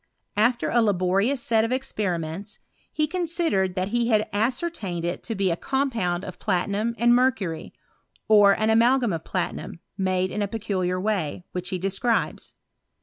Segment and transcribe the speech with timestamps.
[0.35, 2.57] After a laborious set of experiments,
[2.91, 7.15] he considered that he had ascer* tained it to be a compound of platinum and
[7.15, 7.71] mercury,
[8.27, 12.55] or an amalgam of platinum made in a peculiar way^ which he describes.